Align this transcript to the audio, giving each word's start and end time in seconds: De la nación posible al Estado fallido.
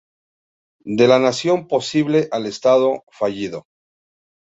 De 1.01 1.07
la 1.07 1.19
nación 1.19 1.67
posible 1.67 2.27
al 2.31 2.47
Estado 2.47 3.03
fallido. 3.11 3.67